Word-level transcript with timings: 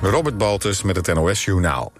Robert 0.00 0.38
Baltus 0.38 0.82
met 0.82 0.96
het 0.96 1.14
NOS 1.14 1.44
Journaal. 1.44 1.92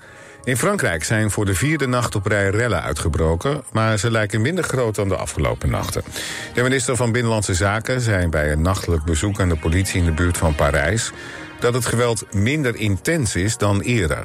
In 0.44 0.56
Frankrijk 0.56 1.04
zijn 1.04 1.31
voor 1.31 1.44
de 1.44 1.54
vierde 1.54 1.86
nacht 1.86 2.15
op 2.15 2.27
rij 2.27 2.51
rellen 2.51 2.82
uitgebroken... 2.82 3.63
maar 3.73 3.98
ze 3.98 4.11
lijken 4.11 4.40
minder 4.40 4.64
groot 4.64 4.95
dan 4.95 5.09
de 5.09 5.17
afgelopen 5.17 5.71
nachten. 5.71 6.03
De 6.54 6.62
minister 6.62 6.96
van 6.96 7.12
Binnenlandse 7.12 7.54
Zaken 7.54 8.00
zei 8.00 8.29
bij 8.29 8.53
een 8.53 8.62
nachtelijk 8.62 9.04
bezoek... 9.04 9.40
aan 9.40 9.48
de 9.48 9.56
politie 9.56 9.98
in 9.98 10.04
de 10.04 10.12
buurt 10.12 10.37
van 10.37 10.54
Parijs... 10.54 11.12
dat 11.61 11.74
het 11.74 11.87
geweld 11.87 12.34
minder 12.34 12.76
intens 12.76 13.37
is 13.37 13.56
dan 13.56 13.81
eerder. 13.81 14.24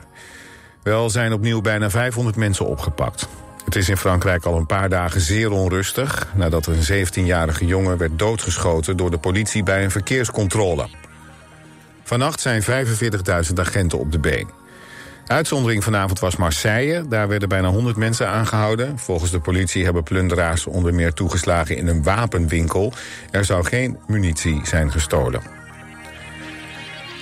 Wel 0.83 1.09
zijn 1.09 1.33
opnieuw 1.33 1.61
bijna 1.61 1.89
500 1.89 2.35
mensen 2.35 2.65
opgepakt. 2.65 3.27
Het 3.65 3.75
is 3.75 3.89
in 3.89 3.97
Frankrijk 3.97 4.45
al 4.45 4.57
een 4.57 4.65
paar 4.65 4.89
dagen 4.89 5.21
zeer 5.21 5.51
onrustig... 5.51 6.27
nadat 6.35 6.65
een 6.65 7.07
17-jarige 7.07 7.65
jongen 7.65 7.97
werd 7.97 8.19
doodgeschoten 8.19 8.97
door 8.97 9.11
de 9.11 9.17
politie 9.17 9.63
bij 9.63 9.83
een 9.83 9.91
verkeerscontrole. 9.91 10.87
Vannacht 12.14 12.41
zijn 12.41 12.64
45.000 12.64 13.54
agenten 13.55 14.00
op 14.00 14.11
de 14.11 14.20
been. 14.20 14.50
Uitzondering 15.27 15.84
vanavond 15.84 16.20
was 16.20 16.35
Marseille. 16.35 17.08
Daar 17.08 17.27
werden 17.27 17.49
bijna 17.49 17.67
100 17.67 17.95
mensen 17.98 18.27
aangehouden. 18.27 18.99
Volgens 18.99 19.31
de 19.31 19.40
politie 19.40 19.84
hebben 19.84 20.04
plunderaars 20.04 20.66
onder 20.66 20.94
meer 20.94 21.13
toegeslagen 21.13 21.77
in 21.77 21.88
een 21.88 22.04
wapenwinkel. 22.04 22.94
Er 23.31 23.45
zou 23.45 23.66
geen 23.66 23.98
munitie 24.07 24.62
zijn 24.63 24.91
gestolen. 24.91 25.41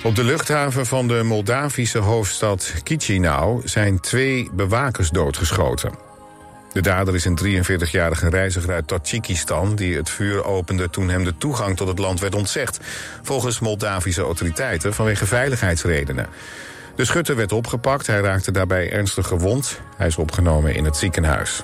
Op 0.02 0.14
de 0.14 0.24
luchthaven 0.24 0.86
van 0.86 1.08
de 1.08 1.22
Moldavische 1.22 1.98
hoofdstad 1.98 2.74
Chisinau 2.84 3.68
zijn 3.68 4.00
twee 4.00 4.50
bewakers 4.52 5.10
doodgeschoten. 5.10 6.11
De 6.72 6.80
dader 6.80 7.14
is 7.14 7.24
een 7.24 7.38
43-jarige 7.38 8.28
reiziger 8.28 8.72
uit 8.72 8.88
Tajikistan... 8.88 9.74
die 9.74 9.96
het 9.96 10.10
vuur 10.10 10.44
opende 10.44 10.90
toen 10.90 11.08
hem 11.08 11.24
de 11.24 11.36
toegang 11.38 11.76
tot 11.76 11.88
het 11.88 11.98
land 11.98 12.20
werd 12.20 12.34
ontzegd. 12.34 12.78
Volgens 13.22 13.60
Moldavische 13.60 14.22
autoriteiten 14.22 14.94
vanwege 14.94 15.26
veiligheidsredenen. 15.26 16.26
De 16.96 17.04
schutter 17.04 17.36
werd 17.36 17.52
opgepakt, 17.52 18.06
hij 18.06 18.20
raakte 18.20 18.52
daarbij 18.52 18.92
ernstig 18.92 19.26
gewond. 19.26 19.80
Hij 19.96 20.06
is 20.06 20.16
opgenomen 20.16 20.74
in 20.74 20.84
het 20.84 20.96
ziekenhuis. 20.96 21.62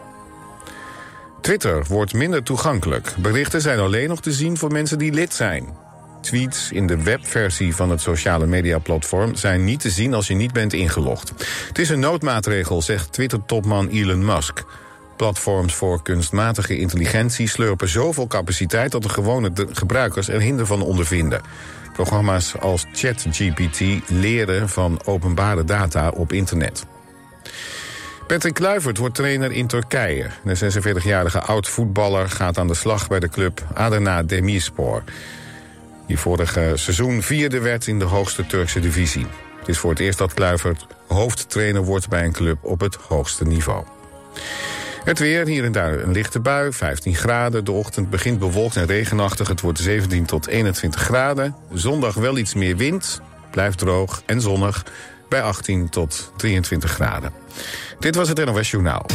Twitter 1.40 1.84
wordt 1.88 2.12
minder 2.12 2.42
toegankelijk. 2.42 3.14
Berichten 3.18 3.60
zijn 3.60 3.78
alleen 3.78 4.08
nog 4.08 4.20
te 4.20 4.32
zien 4.32 4.56
voor 4.56 4.72
mensen 4.72 4.98
die 4.98 5.12
lid 5.12 5.34
zijn. 5.34 5.76
Tweets 6.20 6.72
in 6.72 6.86
de 6.86 7.02
webversie 7.02 7.74
van 7.74 7.90
het 7.90 8.00
sociale 8.00 8.46
mediaplatform 8.46 9.34
zijn 9.34 9.64
niet 9.64 9.80
te 9.80 9.90
zien 9.90 10.14
als 10.14 10.26
je 10.26 10.34
niet 10.34 10.52
bent 10.52 10.72
ingelogd. 10.72 11.32
Het 11.68 11.78
is 11.78 11.88
een 11.88 12.00
noodmaatregel, 12.00 12.82
zegt 12.82 13.12
Twitter-topman 13.12 13.88
Elon 13.88 14.24
Musk. 14.24 14.64
Platforms 15.18 15.74
voor 15.74 16.02
kunstmatige 16.02 16.78
intelligentie 16.78 17.48
slurpen 17.48 17.88
zoveel 17.88 18.26
capaciteit... 18.26 18.92
dat 18.92 19.02
de 19.02 19.08
gewone 19.08 19.52
gebruikers 19.72 20.28
er 20.28 20.40
hinder 20.40 20.66
van 20.66 20.82
ondervinden. 20.82 21.40
Programma's 21.92 22.58
als 22.58 22.86
ChatGPT 22.92 23.80
leren 24.10 24.68
van 24.68 25.00
openbare 25.04 25.64
data 25.64 26.08
op 26.08 26.32
internet. 26.32 26.86
Patrick 28.26 28.54
Kluivert 28.54 28.98
wordt 28.98 29.14
trainer 29.14 29.52
in 29.52 29.66
Turkije. 29.66 30.26
De 30.44 30.56
46-jarige 30.56 31.40
oud-voetballer 31.40 32.30
gaat 32.30 32.58
aan 32.58 32.68
de 32.68 32.74
slag 32.74 33.08
bij 33.08 33.20
de 33.20 33.28
club 33.28 33.62
Adana 33.74 34.22
Demirspor... 34.22 35.02
die 36.06 36.18
vorige 36.18 36.72
seizoen 36.74 37.22
vierde 37.22 37.60
werd 37.60 37.86
in 37.86 37.98
de 37.98 38.04
hoogste 38.04 38.46
Turkse 38.46 38.80
divisie. 38.80 39.26
Het 39.58 39.68
is 39.68 39.78
voor 39.78 39.90
het 39.90 40.00
eerst 40.00 40.18
dat 40.18 40.34
Kluivert 40.34 40.86
hoofdtrainer 41.08 41.84
wordt 41.84 42.08
bij 42.08 42.24
een 42.24 42.32
club 42.32 42.58
op 42.64 42.80
het 42.80 42.94
hoogste 42.94 43.44
niveau. 43.44 43.84
Het 45.04 45.18
weer, 45.18 45.46
hier 45.46 45.64
en 45.64 45.72
daar 45.72 45.98
een 45.98 46.12
lichte 46.12 46.40
bui, 46.40 46.72
15 46.72 47.14
graden. 47.14 47.64
De 47.64 47.72
ochtend 47.72 48.10
begint 48.10 48.38
bewolkt 48.38 48.76
en 48.76 48.86
regenachtig. 48.86 49.48
Het 49.48 49.60
wordt 49.60 49.78
17 49.78 50.24
tot 50.24 50.46
21 50.46 51.00
graden. 51.00 51.56
Zondag 51.72 52.14
wel 52.14 52.38
iets 52.38 52.54
meer 52.54 52.76
wind, 52.76 53.20
blijft 53.50 53.78
droog 53.78 54.22
en 54.26 54.40
zonnig... 54.40 54.84
bij 55.28 55.42
18 55.42 55.88
tot 55.88 56.32
23 56.36 56.90
graden. 56.90 57.32
Dit 57.98 58.14
was 58.14 58.28
het 58.28 58.44
NOS 58.44 58.70
Journaal. 58.70 59.06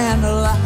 and 0.00 0.24
alive. 0.24 0.58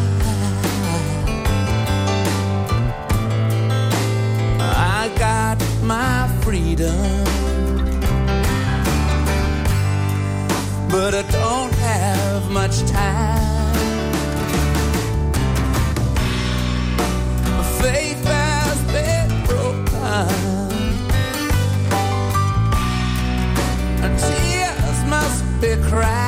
I 5.00 5.10
got 5.19 5.58
my 5.82 6.28
freedom, 6.42 7.25
but 10.88 11.12
I 11.14 11.25
don't 11.40 11.75
have 11.90 12.50
much 12.50 12.76
time. 12.82 13.75
Faith 17.82 18.25
has 18.38 18.78
been 18.96 19.31
broken. 19.48 20.28
Tears 24.25 24.98
must 25.14 25.42
be 25.60 25.72
cried. 25.90 26.24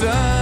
sun. 0.00 0.37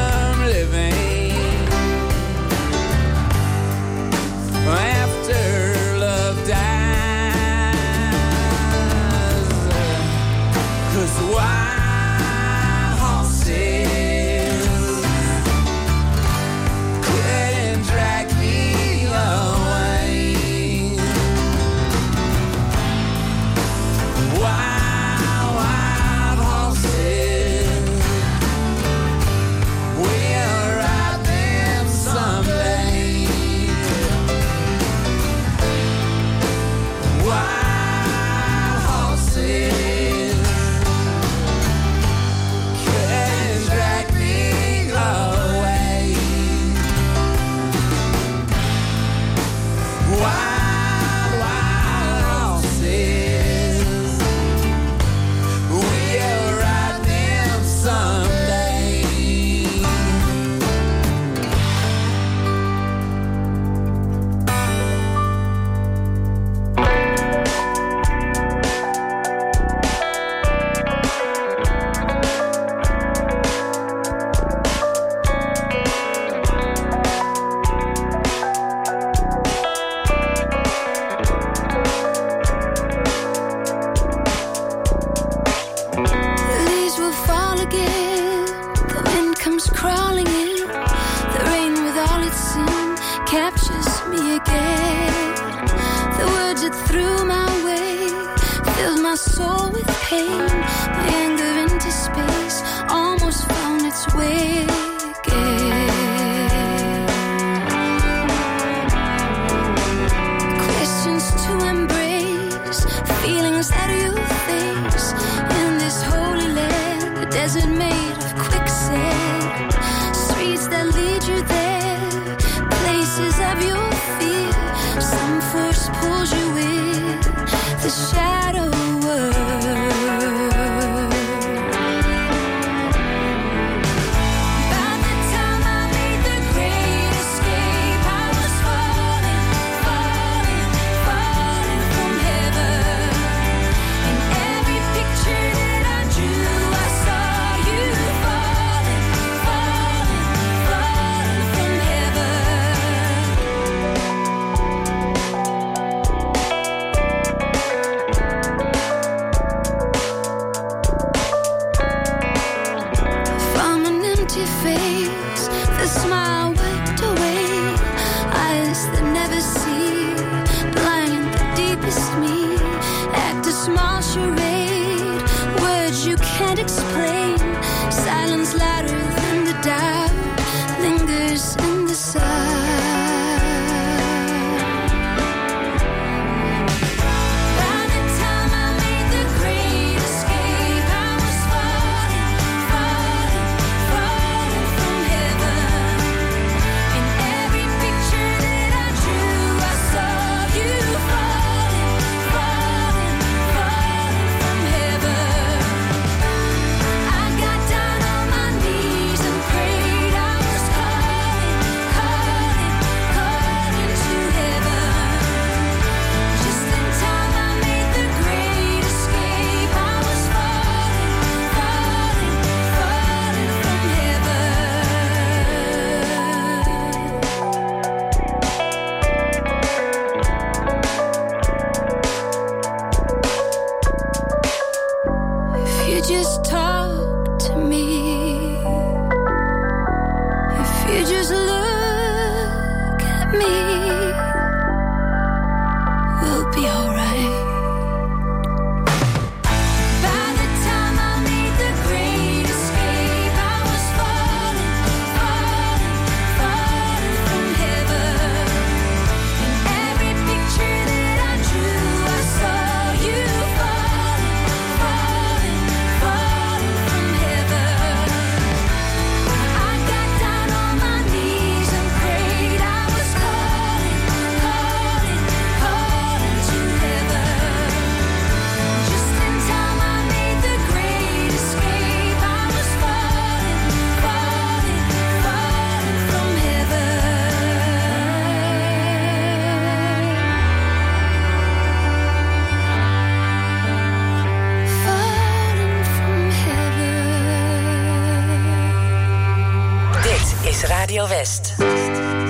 sister. 301.57 302.26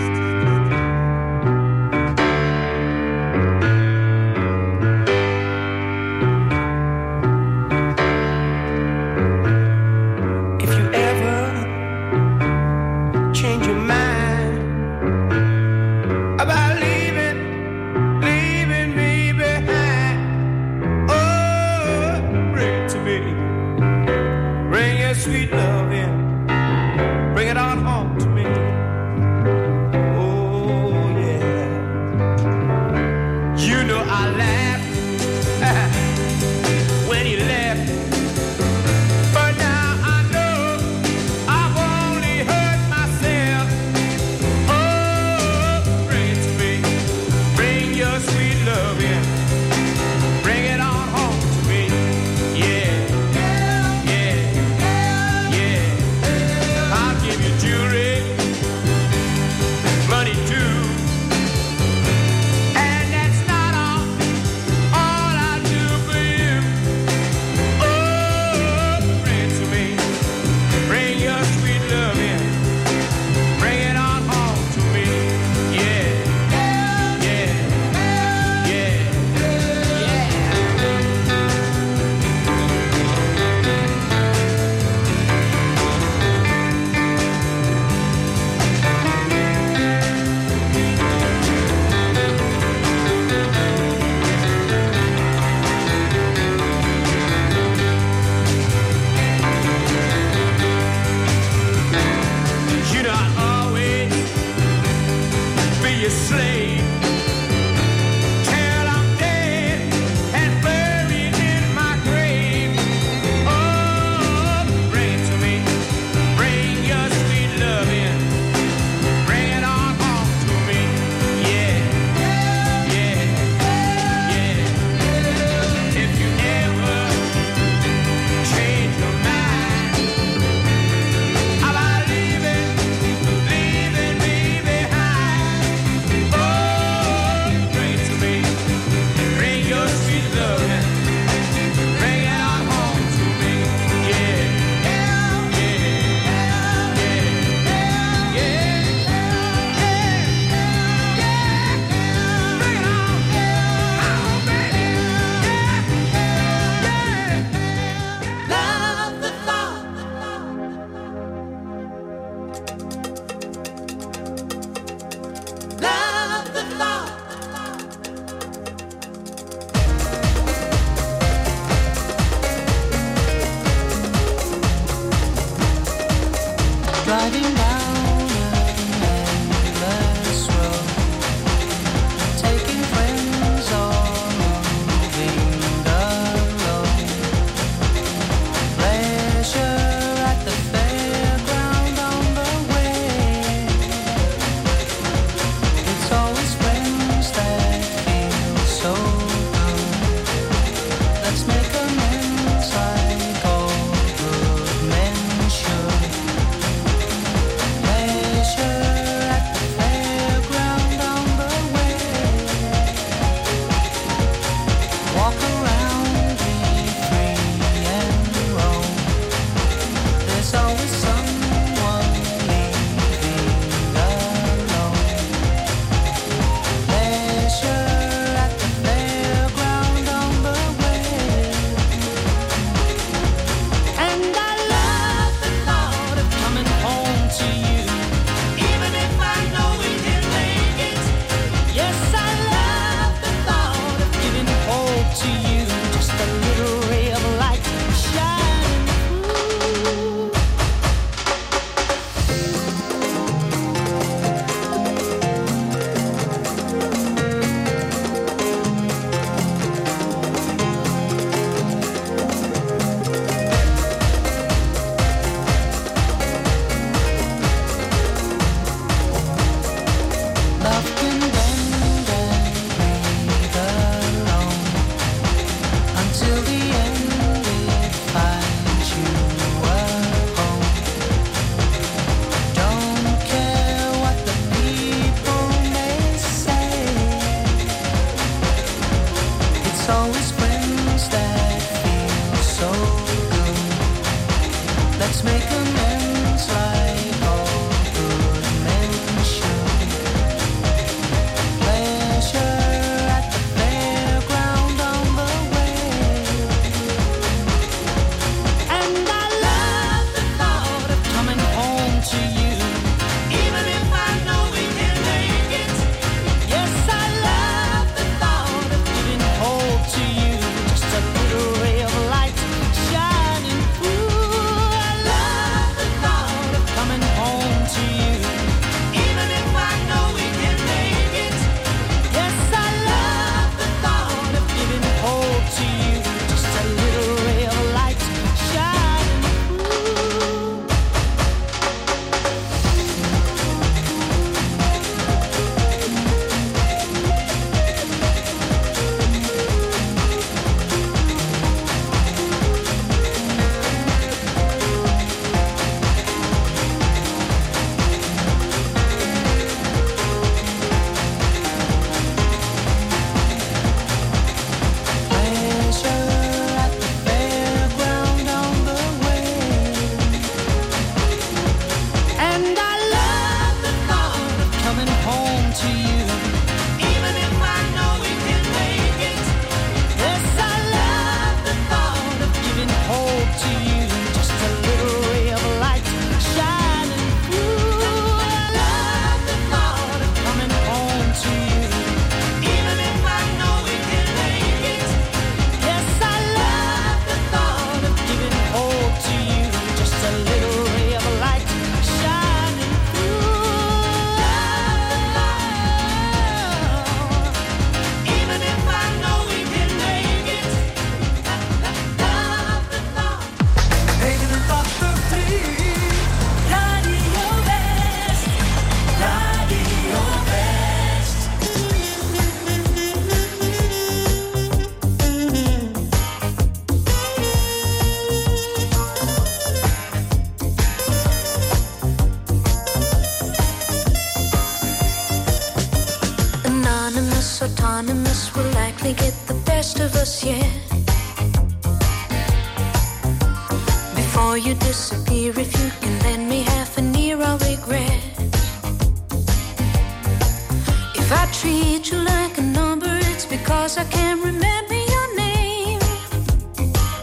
If 451.09 451.13
I 451.13 451.27
treat 451.31 451.93
you 451.93 451.99
like 451.99 452.37
a 452.37 452.43
number, 452.43 452.91
it's 453.13 453.27
because 453.27 453.79
I 453.79 453.85
can't 453.85 454.21
remember 454.25 454.75
your 454.75 455.17
name. 455.17 455.79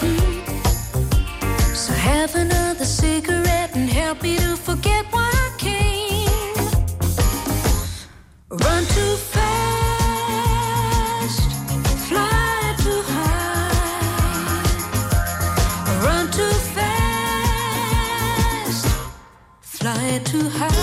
Mm. 0.03 0.43
So 1.73 1.93
have 1.93 2.35
another 2.35 2.83
cigarette 2.83 3.73
and 3.77 3.89
help 3.89 4.21
me 4.21 4.35
to 4.39 4.57
forget 4.57 5.05
why 5.09 5.31
I 5.33 5.51
came. 5.57 6.57
Run 8.49 8.83
too 8.97 9.15
fast, 9.31 9.49
fly 12.09 12.75
too 12.83 13.03
high. 13.15 14.65
Run 16.05 16.25
too 16.29 16.55
fast, 16.75 17.65
fly 19.61 20.19
too 20.25 20.49
high. 20.49 20.82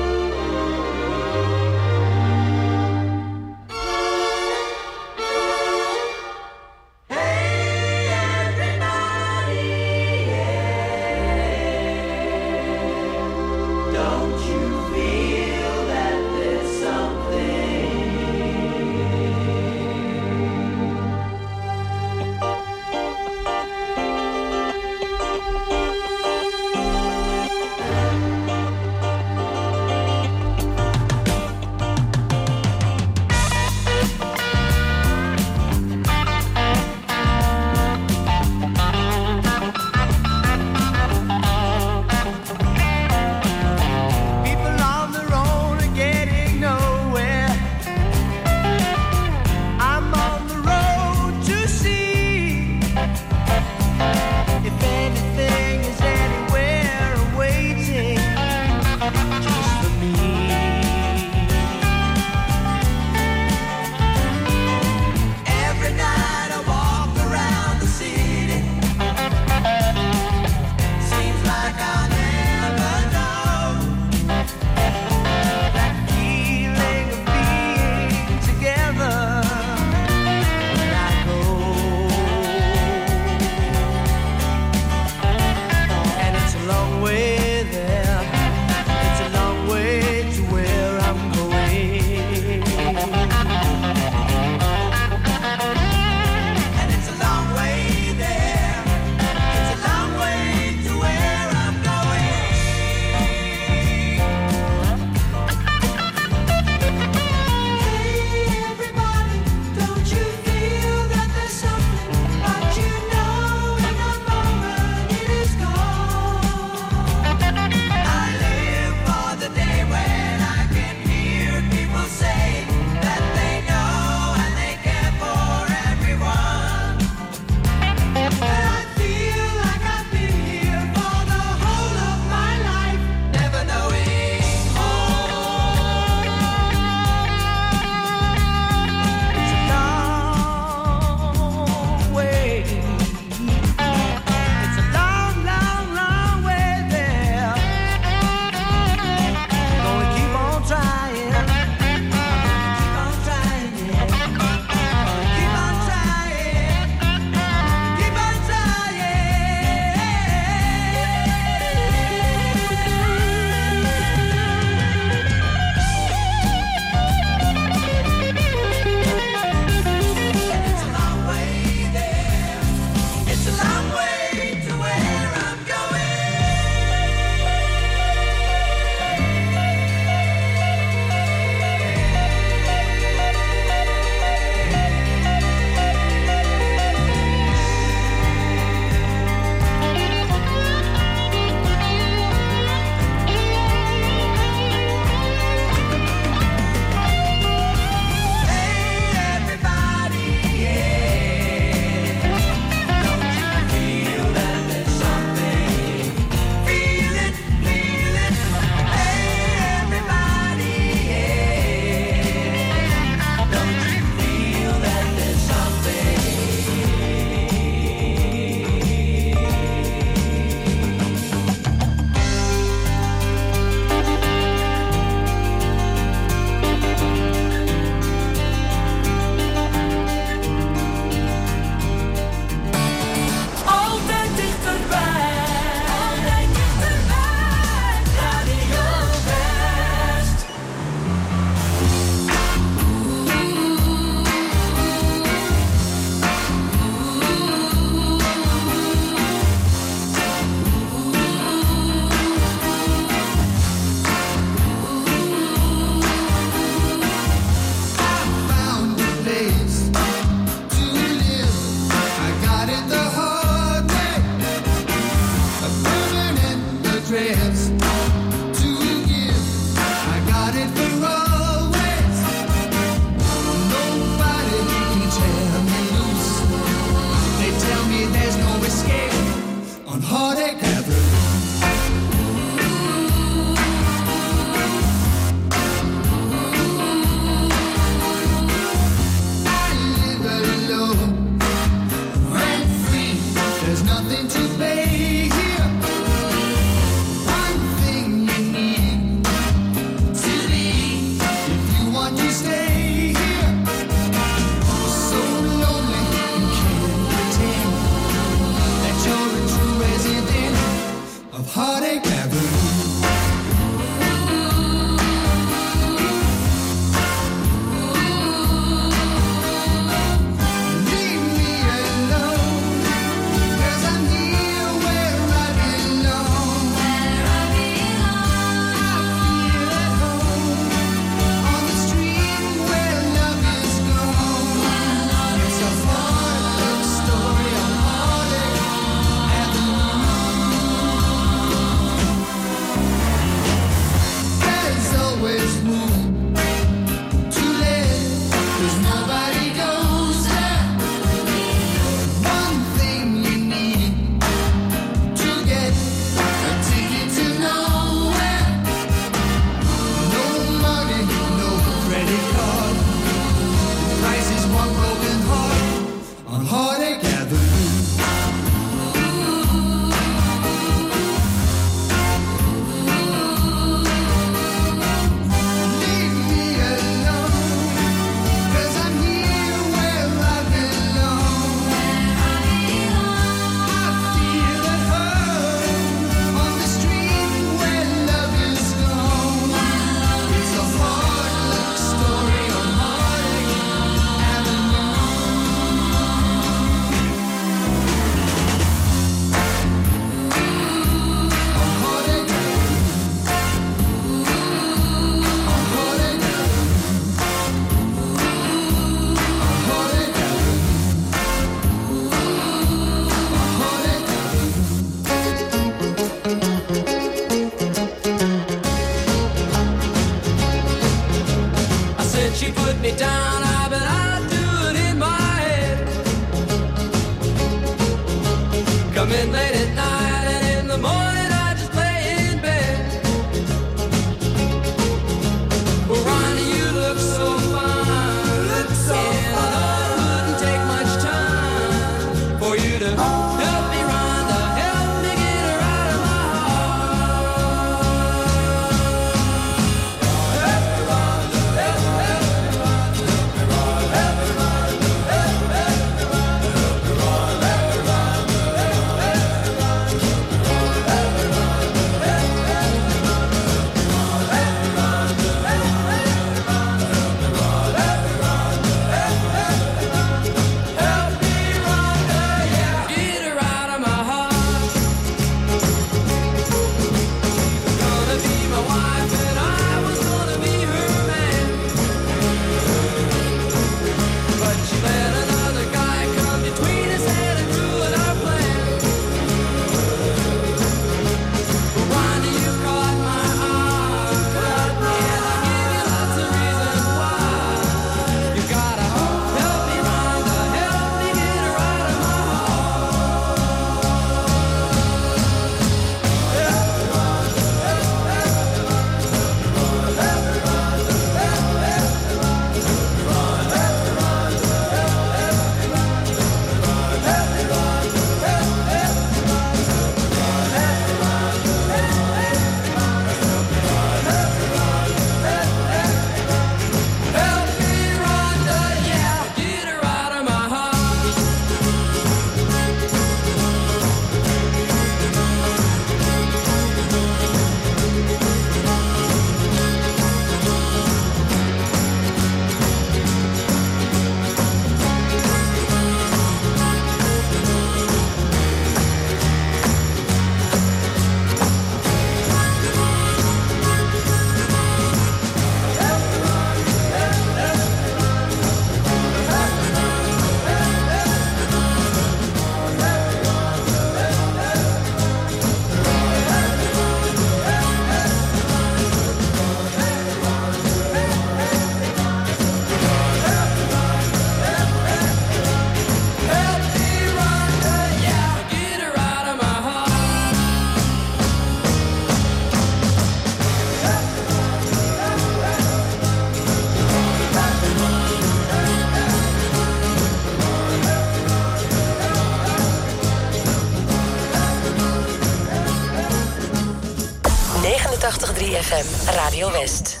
FM 598.61 598.85
Radio 599.17 599.49
West. 599.49 600.00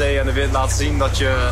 zee 0.00 0.18
en 0.18 0.26
de 0.26 0.32
wind 0.32 0.52
laat 0.52 0.72
zien 0.72 0.98
dat 0.98 1.18
je 1.18 1.50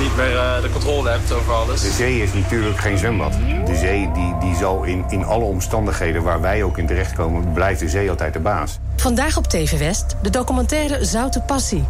niet 0.00 0.16
meer 0.16 0.36
eh, 0.36 0.62
de 0.62 0.70
controle 0.70 1.10
hebt 1.10 1.32
over 1.32 1.52
alles. 1.52 1.80
De 1.80 1.90
zee 1.90 2.22
is 2.22 2.32
natuurlijk 2.32 2.78
geen 2.78 2.98
zwembad. 2.98 3.32
De 3.64 3.76
zee 3.76 4.10
die, 4.14 4.36
die 4.40 4.56
zal 4.56 4.82
in, 4.82 5.04
in 5.08 5.24
alle 5.24 5.44
omstandigheden 5.44 6.22
waar 6.22 6.40
wij 6.40 6.62
ook 6.62 6.78
in 6.78 6.86
terechtkomen... 6.86 7.52
blijft 7.52 7.80
de 7.80 7.88
zee 7.88 8.10
altijd 8.10 8.32
de 8.32 8.38
baas. 8.38 8.78
Vandaag 8.96 9.36
op 9.36 9.46
TV 9.46 9.78
West 9.78 10.16
de 10.22 10.30
documentaire 10.30 11.04
Zoute 11.04 11.40
Passie. 11.40 11.84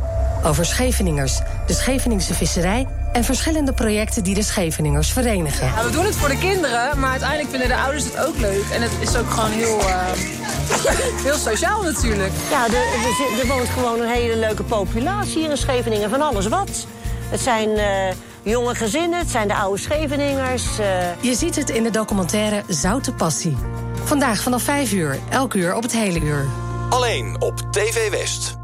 Over 0.44 0.64
Scheveningers, 0.64 1.40
de 1.66 1.72
Scheveningse 1.72 2.34
visserij... 2.34 2.86
en 3.12 3.24
verschillende 3.24 3.72
projecten 3.72 4.24
die 4.24 4.34
de 4.34 4.42
Scheveningers 4.42 5.12
verenigen. 5.12 5.66
Ja, 5.66 5.84
we 5.84 5.90
doen 5.90 6.04
het 6.04 6.16
voor 6.16 6.28
de 6.28 6.38
kinderen, 6.38 6.98
maar 6.98 7.10
uiteindelijk 7.10 7.50
vinden 7.50 7.68
de 7.68 7.76
ouders 7.76 8.04
het 8.04 8.26
ook 8.26 8.36
leuk. 8.38 8.64
En 8.72 8.82
het 8.82 8.92
is 9.00 9.16
ook 9.16 9.30
gewoon 9.30 9.50
heel... 9.50 9.78
Eh, 9.78 10.37
Heel 11.24 11.36
sociaal 11.36 11.82
natuurlijk. 11.82 12.32
Ja, 12.50 12.64
er, 12.64 12.72
er, 12.72 13.40
er, 13.40 13.46
woont 13.46 13.68
gewoon 13.68 14.00
een 14.00 14.08
hele 14.08 14.36
leuke 14.36 14.62
populatie 14.62 15.38
hier 15.38 15.50
in 15.50 15.56
Scheveningen. 15.56 16.10
Van 16.10 16.22
alles 16.22 16.46
wat. 16.46 16.86
Het 17.30 17.40
zijn... 17.40 17.76
Eh, 17.76 18.14
jonge 18.42 18.74
gezinnen, 18.74 19.18
het 19.18 19.30
zijn 19.30 19.48
de 19.48 19.54
oude 19.54 19.80
Scheveningers. 19.80 20.78
Eh. 20.78 20.86
Je 21.20 21.34
ziet 21.34 21.56
het 21.56 21.70
in 21.70 21.82
de 21.82 21.90
documentaire 21.90 22.62
Zoute 22.68 23.12
Passie. 23.12 23.56
Vandaag 24.04 24.42
vanaf 24.42 24.62
5 24.62 24.92
uur, 24.92 25.18
elk 25.30 25.54
uur 25.54 25.74
op 25.74 25.82
het 25.82 25.92
hele 25.92 26.20
uur. 26.20 26.46
Alleen 26.88 27.36
op 27.40 27.58
TV 27.70 28.10
West. 28.10 28.56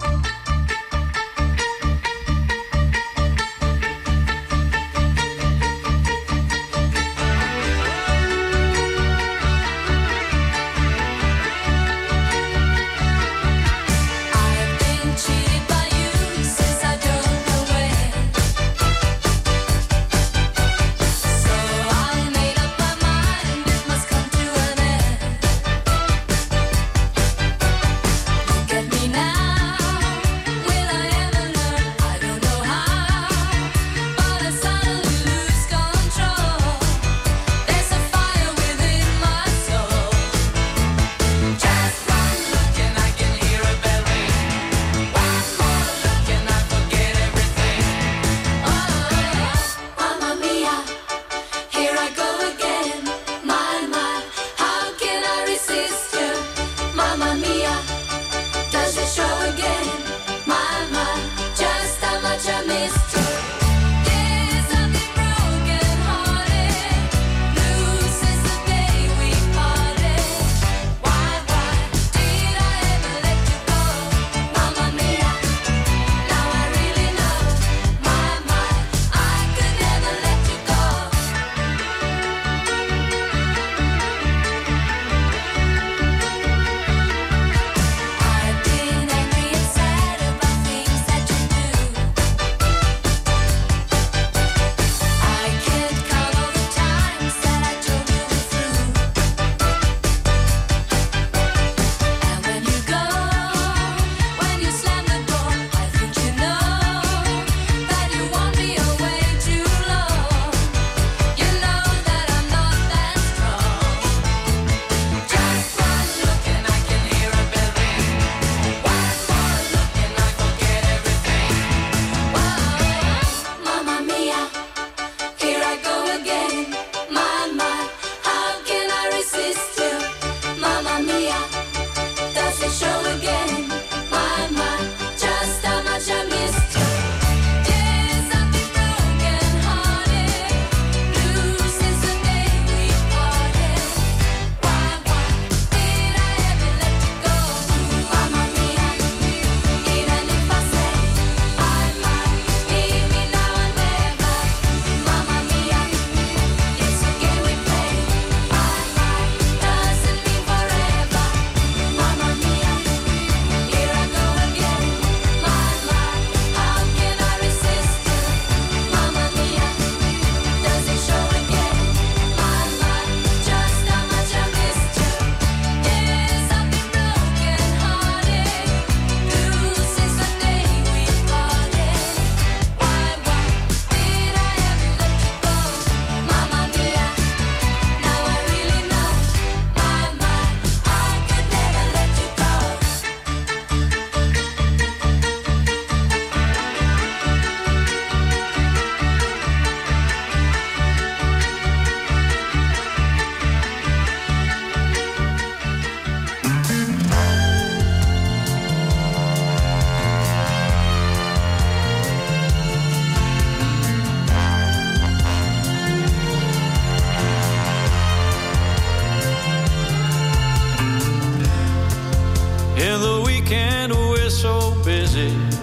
so 224.44 224.74
busy. 224.84 225.53